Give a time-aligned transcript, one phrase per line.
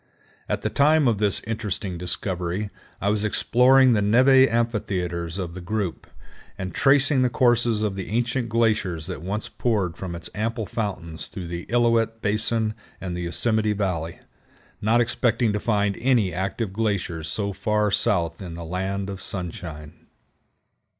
[0.49, 5.61] At the time of this interesting discovery I was exploring the névé amphitheaters of the
[5.61, 6.07] group,
[6.57, 11.27] and tracing the courses of the ancient glaciers that once poured from its ample fountains
[11.27, 14.17] through the Illilouette Basin and the Yosemite Valley,
[14.81, 20.07] not expecting to find any active glaciers so far south in the land of sunshine.